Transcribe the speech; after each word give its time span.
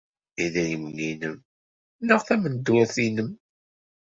Idrimen-nnem 0.43 1.35
neɣ 2.07 2.19
tameddurt-nnem! 2.27 3.29